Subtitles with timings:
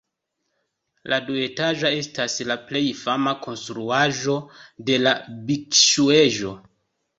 [1.11, 4.41] La duetaĝa estas la plej fama konstruaĵo
[4.91, 5.15] de la
[5.53, 6.59] bikŝuejo.